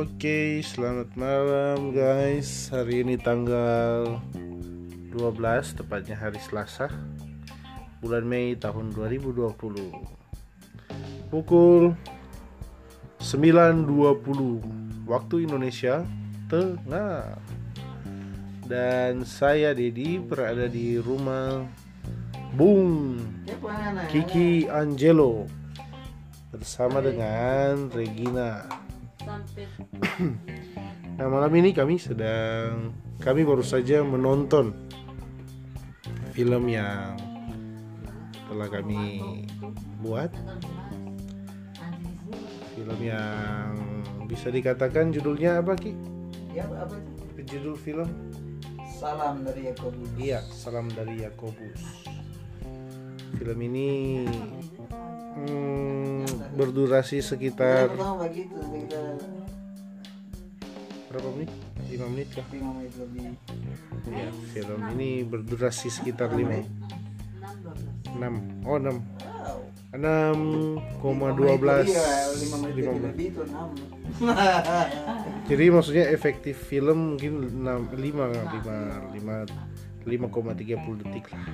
Oke, 0.00 0.64
selamat 0.64 1.12
malam 1.12 1.92
guys. 1.92 2.72
Hari 2.72 3.04
ini 3.04 3.20
tanggal 3.20 4.16
12, 5.12 5.76
tepatnya 5.76 6.16
hari 6.16 6.40
Selasa, 6.40 6.88
bulan 8.00 8.24
Mei 8.24 8.56
tahun 8.56 8.96
2020. 8.96 9.92
Pukul 11.28 11.92
9.20 13.20 15.04
waktu 15.04 15.34
Indonesia 15.44 16.00
Tengah. 16.48 17.36
Dan 18.64 19.28
saya 19.28 19.76
Dedi 19.76 20.16
berada 20.16 20.64
di 20.64 20.96
rumah 20.96 21.68
Bung 22.56 23.20
Kiki 24.08 24.64
Angelo 24.64 25.44
bersama 26.48 27.04
dengan 27.04 27.92
Regina. 27.92 28.64
Nah 31.20 31.26
malam 31.28 31.52
ini 31.52 31.76
kami 31.76 32.00
sedang 32.00 32.96
kami 33.20 33.44
baru 33.44 33.60
saja 33.60 34.00
menonton 34.00 34.72
film 36.32 36.64
yang 36.72 37.12
telah 38.48 38.68
kami 38.72 39.20
buat 40.00 40.32
film 42.72 42.98
yang 43.04 43.76
bisa 44.24 44.48
dikatakan 44.48 45.12
judulnya 45.12 45.60
apa 45.60 45.76
Ki? 45.76 45.92
Ya 46.56 46.64
apa 46.66 46.96
itu? 46.96 47.44
Judul 47.44 47.76
film? 47.76 48.08
Salam 49.00 49.44
dari 49.44 49.68
Yakobus. 49.68 50.08
Iya, 50.16 50.40
Salam 50.48 50.86
dari 50.92 51.24
Yakobus. 51.24 51.82
Film 53.36 53.58
ini 53.64 53.88
hmm, 55.36 56.24
berdurasi 56.56 57.20
sekitar 57.20 57.92
berapa 61.10 61.26
menit? 61.34 61.50
5 61.90 62.06
menit 62.06 62.30
kah? 62.30 62.46
lima 62.54 62.70
menit 62.78 62.94
lebih. 62.94 63.34
Ya, 64.14 64.30
film 64.54 64.78
ini 64.94 65.26
berdurasi 65.26 65.90
sekitar 65.90 66.30
5 66.30 66.62
6 68.14 68.66
Oh 68.66 68.78
6 68.78 69.02
Wow. 69.40 69.64
6,12 69.90 71.90
Iya, 71.90 72.06
lima 72.38 72.56
menit 72.62 72.86
enam. 72.86 73.10
Jadi 75.50 75.64
maksudnya 75.72 76.04
efektif 76.14 76.62
film 76.62 77.16
mungkin 77.16 77.48
6, 77.58 77.90
5 77.90 77.90
5 77.90 79.18
5 79.18 79.50
5,30 80.04 81.02
detik 81.04 81.26
lah 81.28 81.44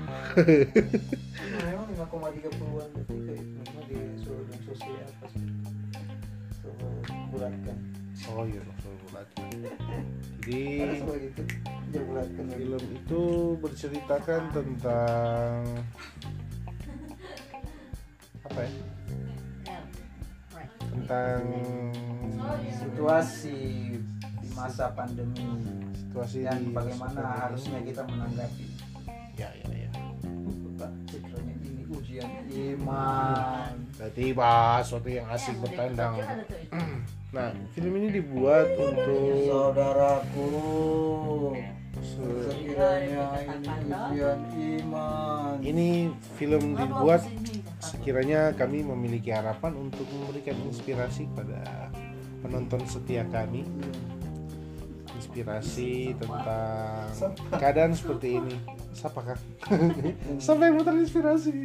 detik 2.94 3.22
di 3.86 3.98
seluruh 4.22 4.58
sosial 4.66 5.06
apa 5.06 5.26
sih? 5.34 5.46
Bulatkan. 7.34 7.78
Oh 8.32 8.44
iya 8.46 8.60
Jadi 10.42 10.62
itu. 11.18 11.42
Bulatkan 11.96 12.46
film 12.54 12.82
itu 12.94 13.22
berceritakan 13.62 14.42
tentang 14.54 15.56
apa 18.46 18.58
ya? 18.62 18.70
Tentang 20.94 21.40
Situasi 22.76 23.58
di 24.42 24.48
masa 24.54 24.92
pandemi 24.94 25.85
situasi 26.16 26.48
dan 26.48 26.64
di 26.64 26.72
bagaimana 26.72 27.20
harusnya 27.44 27.76
kita 27.84 28.00
menanggapi 28.08 28.64
Ya 29.36 29.52
ya 29.52 29.68
ya. 29.68 29.90
Ini 31.60 31.84
ujian 31.92 32.30
iman. 32.48 33.84
Berarti 34.00 34.32
bahas 34.32 34.88
sesuatu 34.88 35.12
yang 35.12 35.28
asik 35.28 35.60
bertandang. 35.60 36.16
Nah, 37.36 37.52
film 37.76 38.00
ini 38.00 38.16
dibuat 38.16 38.64
untuk 38.80 39.44
Saudaraku, 39.44 40.48
se- 42.00 42.48
sekiranya 42.48 43.24
ini 43.44 43.68
ujian 43.92 44.40
iman. 44.80 45.54
ini 45.60 45.88
film 46.40 46.80
dibuat 46.80 47.28
sekiranya 47.76 48.56
kami 48.56 48.80
memiliki 48.80 49.36
harapan 49.36 49.76
untuk 49.76 50.08
memberikan 50.08 50.56
inspirasi 50.64 51.28
pada 51.36 51.92
penonton 52.40 52.80
setia 52.88 53.28
kami 53.28 53.68
inspirasi 55.16 56.12
tentang 56.20 57.08
keadaan 57.56 57.96
seperti 57.96 58.38
ini. 58.38 58.56
Siapa 58.92 59.20
kak 59.24 59.40
sampai 60.44 60.72
yang 60.72 60.84
terinspirasi 60.84 61.56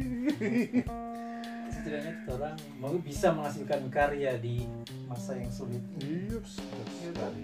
setidaknya 1.82 2.12
kita 2.22 2.30
orang 2.38 2.56
mau 2.78 2.94
bisa 3.02 3.34
menghasilkan 3.34 3.90
karya 3.90 4.38
di 4.38 4.70
masa 5.10 5.34
yang 5.34 5.50
sulit. 5.50 5.82
Iya 5.98 6.38
sekali. 6.46 7.42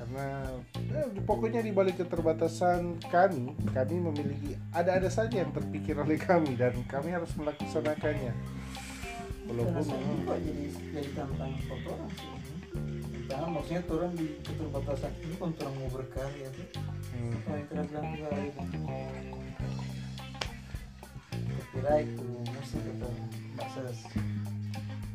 Karena 0.00 0.48
eh, 0.96 1.08
pokoknya 1.28 1.60
di 1.60 1.76
balik 1.76 2.00
keterbatasan 2.00 2.96
kami 3.12 3.52
kami 3.76 3.96
memiliki 4.00 4.56
ada-ada 4.72 5.12
saja 5.12 5.44
yang 5.44 5.52
terpikir 5.52 5.92
oleh 6.00 6.16
kami 6.16 6.56
dan 6.56 6.72
kami 6.88 7.12
harus 7.12 7.28
melaksanakannya. 7.36 8.32
Walaupun 9.44 9.84
jadi 10.32 10.64
jadi 10.96 11.10
tantangan 11.12 11.60
orang 11.68 12.10
sih. 12.16 12.41
Tantangan 13.32 13.56
maksudnya 13.56 13.82
orang 13.88 14.12
di 14.12 14.28
keterbatasan 14.44 15.12
ini 15.24 15.34
kan 15.40 15.56
orang 15.64 15.74
mau 15.80 15.88
berkarya 15.88 16.48
tuh. 16.52 16.68
hmm, 17.16 17.32
Kalau 17.40 17.56
yang 17.56 17.64
kena 17.64 17.82
bilang 17.88 18.06
juga 18.12 18.28
itu. 18.44 18.60
Kira 21.72 21.92
itu 22.04 22.28
musik 22.44 22.84
atau 22.92 23.12
bahasa 23.56 23.80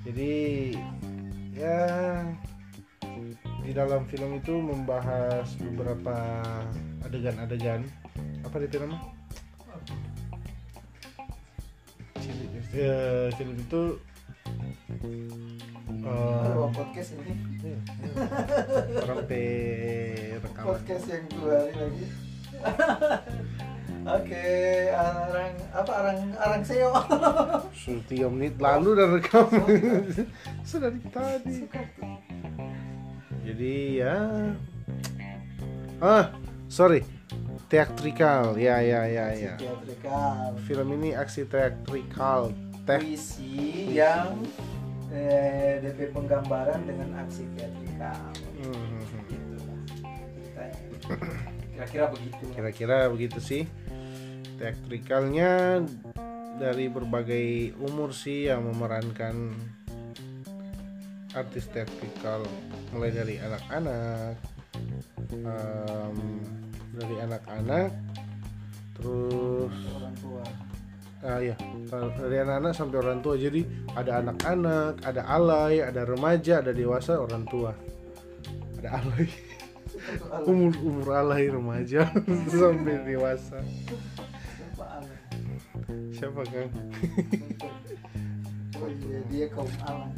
Jadi 0.02 0.34
ya 1.54 1.78
di 3.62 3.72
dalam 3.78 4.02
film 4.10 4.42
itu 4.42 4.54
membahas 4.66 5.54
beberapa 5.62 6.18
adegan-adegan 7.06 7.86
apa 8.42 8.66
itu 8.66 8.82
nama? 8.82 8.98
Eh, 12.74 13.30
film 13.38 13.62
itu 13.62 13.82
Aduh, 16.06 16.70
podcast 16.70 17.18
ini. 17.18 17.34
Iya, 17.64 19.16
pe 19.26 19.46
rekaman. 20.38 20.66
Podcast 20.78 21.06
yang 21.10 21.26
dua 21.34 21.54
hari 21.58 21.74
lagi. 21.74 22.06
Oke, 24.08 24.48
arang 24.96 25.56
apa 25.76 25.92
arang 25.92 26.20
arang 26.40 26.64
seo. 26.64 26.94
Sudah 27.82 28.04
tiga 28.08 28.28
menit 28.30 28.56
lalu 28.62 28.90
dan 28.96 29.10
rekam. 29.18 29.48
Sudah 30.64 30.94
dari 30.94 31.02
tadi. 31.12 31.58
Jadi 33.44 33.76
ya. 34.00 34.16
Ah 36.00 36.32
sorry. 36.72 37.04
Teatrikal 37.68 38.56
ya 38.56 38.80
ya 38.80 39.04
ya 39.12 39.26
ya. 39.36 39.54
Teatrikal. 39.60 40.56
film 40.64 40.88
ini 40.96 41.12
aksi 41.12 41.44
teatrikal 41.44 42.56
teh. 42.88 43.04
Puisi. 43.04 43.92
yang 43.92 44.40
eh, 45.10 45.80
DP 45.80 46.12
penggambaran 46.12 46.84
dengan 46.84 47.22
aksi 47.22 47.44
teatrikal. 47.54 48.32
Hmm, 48.58 49.00
Gitu. 49.28 49.58
Kira-kira 51.72 52.06
begitu. 52.10 52.44
kira-kira 52.52 52.98
begitu 53.08 53.40
sih 53.40 53.64
teatrikalnya 54.58 55.86
dari 56.58 56.90
berbagai 56.90 57.48
umur 57.78 58.10
sih 58.10 58.50
yang 58.50 58.66
memerankan 58.66 59.54
artis 61.32 61.70
teatrikal 61.70 62.42
mulai 62.90 63.14
dari 63.14 63.38
anak-anak 63.38 64.34
em, 65.30 66.18
dari 66.98 67.16
anak-anak 67.22 67.92
terus 68.98 69.76
Orang 69.94 70.16
tua. 70.18 70.44
ah 71.22 71.38
ya 71.38 71.54
dari 71.90 72.38
anak-anak 72.44 72.74
sampai 72.76 72.98
orang 73.00 73.20
tua. 73.24 73.36
Jadi 73.40 73.62
ada 73.96 74.20
anak-anak 74.20 75.02
ada 75.08 75.22
alay 75.28 75.82
ada 75.82 76.04
remaja 76.04 76.60
ada 76.60 76.76
dewasa 76.76 77.18
orang 77.18 77.48
tua. 77.48 77.72
Ada 78.82 79.02
alay. 79.02 79.28
Umur 80.46 80.72
umur 80.84 81.08
alay 81.16 81.48
remaja 81.48 82.12
sampai 82.52 83.02
dewasa. 83.08 83.60
Siapa 83.64 84.84
alam? 84.84 85.18
siapa 86.14 86.42
kang? 86.50 86.70
Oh 88.78 88.90
iya, 88.90 89.18
dia 89.30 89.46
kaum 89.50 89.70
alam. 89.86 90.12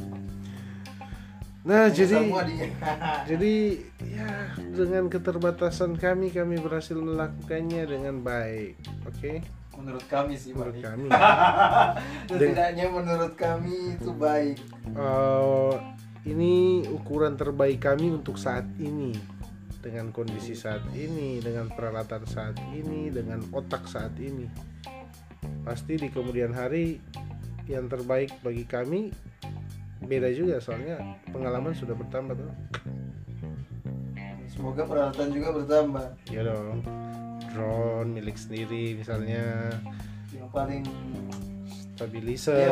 nah 1.60 1.92
jadi 1.92 2.24
jadi 3.30 3.84
ya 4.00 4.48
dengan 4.72 5.12
keterbatasan 5.12 6.00
kami 6.00 6.32
kami 6.32 6.56
berhasil 6.56 6.96
melakukannya 6.96 7.84
dengan 7.84 8.24
baik 8.24 8.80
oke 9.04 9.44
menurut 9.80 10.06
kami 10.06 10.36
sih 10.36 10.52
menurut 10.52 10.76
baik. 10.76 10.84
kami. 10.84 11.08
Setidaknya 12.30 12.86
menurut 12.92 13.34
kami 13.34 13.96
itu 13.96 14.10
baik. 14.12 14.58
Eh, 14.92 15.74
ini 16.28 16.84
ukuran 16.92 17.34
terbaik 17.40 17.80
kami 17.80 18.12
untuk 18.12 18.36
saat 18.36 18.68
ini. 18.76 19.16
Dengan 19.80 20.12
kondisi 20.12 20.52
saat 20.52 20.84
ini 20.92 21.40
dengan 21.40 21.72
peralatan 21.72 22.28
saat 22.28 22.60
ini 22.76 23.08
dengan 23.08 23.40
otak 23.48 23.88
saat 23.88 24.12
ini. 24.20 24.44
Pasti 25.64 25.96
di 25.96 26.12
kemudian 26.12 26.52
hari 26.52 27.00
yang 27.64 27.88
terbaik 27.88 28.28
bagi 28.44 28.68
kami 28.68 29.08
beda 30.04 30.28
juga. 30.36 30.60
Soalnya 30.60 31.00
pengalaman 31.32 31.72
sudah 31.72 31.96
bertambah 31.96 32.36
tuh. 32.36 32.52
Semoga 34.52 34.84
peralatan 34.84 35.32
juga 35.32 35.48
bertambah. 35.56 36.06
Ya 36.28 36.44
dong 36.44 36.84
drone 37.52 38.10
milik 38.14 38.36
sendiri 38.38 38.96
misalnya. 38.98 39.74
Yang 40.30 40.50
paling 40.54 40.82
stabilizer. 41.94 42.66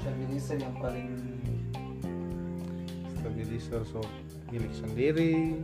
Stabilizer 0.00 0.56
yang 0.56 0.76
paling 0.80 1.10
stabilizer 3.20 3.82
so 3.86 4.00
milik 4.50 4.72
sendiri. 4.72 5.56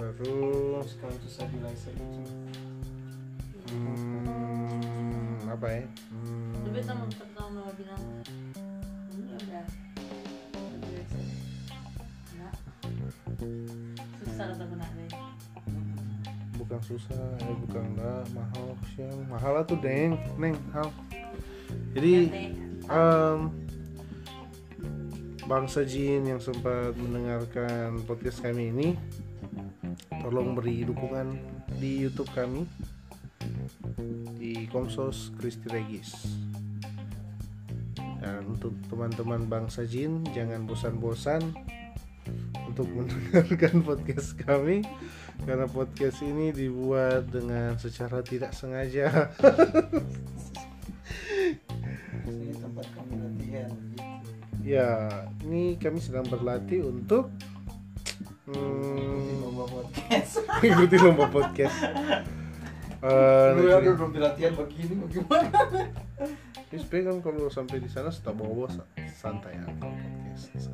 Baru 0.00 0.80
kalau 0.98 1.14
itu 1.14 1.28
stabilizer 1.30 1.94
itu. 1.94 2.22
hmm, 3.72 5.48
apa 5.48 5.66
ya? 5.70 5.84
Hmm, 6.10 6.52
Tapi 6.66 6.80
teman 6.82 7.08
pertama 7.12 7.60
bilang 7.78 8.02
ini 9.14 9.32
udah. 9.36 9.64
Susah 14.22 14.46
kata 14.54 14.64
deh. 14.66 15.21
Bukan 16.72 16.88
susah 16.88 17.20
ya 17.36 17.52
bukan 17.68 17.84
enggak 17.84 18.24
mahal 18.32 18.68
siang 18.96 19.20
mahal 19.28 19.60
lah 19.60 19.64
tuh 19.68 19.76
deng. 19.76 20.16
Neng 20.40 20.56
hal. 20.72 20.88
Jadi 21.92 22.32
em, 22.88 23.52
bangsa 25.44 25.84
jin 25.84 26.24
yang 26.24 26.40
sempat 26.40 26.96
mendengarkan 26.96 28.00
podcast 28.08 28.40
kami 28.40 28.72
ini 28.72 28.88
tolong 30.24 30.56
beri 30.56 30.88
dukungan 30.88 31.36
di 31.76 32.08
YouTube 32.08 32.32
kami 32.32 32.64
di 34.40 34.64
Komsos 34.72 35.28
Kristi 35.36 35.68
Regis. 35.68 36.40
Dan 38.16 38.48
untuk 38.48 38.72
teman-teman 38.88 39.44
bangsa 39.44 39.84
jin 39.84 40.24
jangan 40.32 40.64
bosan-bosan 40.64 41.52
untuk 42.64 42.88
mendengarkan 42.96 43.84
podcast 43.84 44.40
kami 44.40 44.80
karena 45.42 45.66
podcast 45.66 46.22
ini 46.22 46.54
dibuat 46.54 47.26
dengan 47.26 47.74
secara 47.74 48.22
tidak 48.22 48.54
sengaja. 48.54 49.30
Ini 52.22 52.54
tempat 52.54 52.86
kami 52.94 53.14
latihan 53.18 53.70
gitu. 53.90 54.04
Ya 54.62 54.88
ini 55.42 55.74
kami 55.74 55.98
sedang 55.98 56.22
berlatih 56.30 56.86
untuk 56.86 57.34
hmm, 58.46 59.42
lomba 59.42 59.64
podcast. 59.66 60.46
mengikuti 60.62 60.96
lomba 61.02 61.26
podcast. 61.26 61.78
Eh, 63.02 63.48
Lu 63.58 63.66
ya 63.66 63.82
udah 63.82 64.22
latihan 64.30 64.54
begini 64.54 64.94
bagaimana? 65.02 65.50
Terus 66.70 66.86
kan 66.88 67.18
kalau 67.18 67.50
sampai 67.50 67.82
di 67.82 67.90
sana 67.90 68.14
sudah 68.14 68.30
bawa 68.30 68.70
santai 69.18 69.58
kalau 69.58 69.90
podcast. 69.90 70.71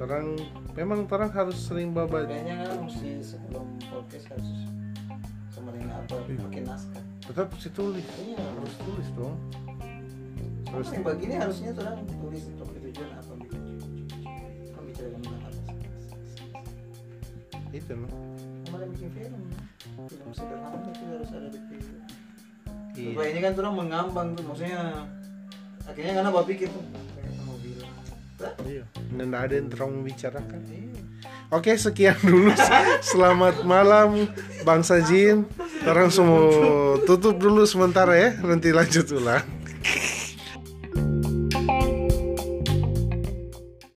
Terang 0.00 0.32
memang 0.72 1.04
terang 1.04 1.28
harus 1.28 1.60
sering 1.60 1.92
babat. 1.92 2.24
kayaknya 2.24 2.64
kan 2.64 2.88
mesti 2.88 3.20
sebelum 3.20 3.68
podcast 3.84 4.32
harus 4.32 4.48
samarin 5.52 5.92
apa 5.92 6.24
pakai 6.24 6.62
naskah 6.64 7.04
Tetap 7.28 7.52
sih 7.60 7.68
tulis. 7.68 8.06
Iya. 8.16 8.40
Harus 8.40 8.74
tulis 8.80 9.08
dong. 9.12 9.36
Terus 9.52 10.88
Terus 10.88 10.88
yang 10.96 11.04
begini 11.04 11.34
harusnya 11.36 11.70
orang 11.76 12.00
tulis 12.08 12.42
untuk 12.48 12.68
tujuan 12.72 13.10
apa 13.12 13.32
kan 14.72 14.82
bicara 14.88 15.08
tentang 15.14 15.36
apa 15.36 15.60
itu 17.70 17.94
no. 17.94 18.08
malah 18.74 18.88
bikin 18.90 19.10
film 19.14 19.42
film 20.10 20.30
sederhana 20.34 20.90
itu 20.90 21.04
harus 21.06 21.30
ada 21.30 21.48
di 21.52 21.60
film 21.70 22.02
Iya. 22.90 23.22
Ini 23.30 23.40
kan 23.40 23.52
orang 23.62 23.76
mengambang 23.86 24.28
tuh 24.34 24.44
maksudnya 24.50 25.06
akhirnya 25.86 26.12
karena 26.18 26.30
bapak 26.34 26.46
pikir 26.50 26.68
tuh 26.68 26.84
Iya. 28.64 28.84
Dan 29.12 29.36
ada 29.36 29.52
yang 29.52 29.68
terang 29.68 29.92
membicarakan. 30.00 30.60
Iya. 30.68 31.00
Oke 31.50 31.74
sekian 31.74 32.16
dulu. 32.22 32.54
Selamat 33.10 33.66
malam 33.66 34.30
bangsa 34.62 35.02
jin. 35.02 35.44
Terang 35.82 36.08
semua 36.08 37.00
tutup 37.04 37.36
dulu 37.36 37.66
sementara 37.66 38.14
ya. 38.16 38.30
Nanti 38.40 38.70
lanjut 38.70 39.10
ulang. 39.12 39.59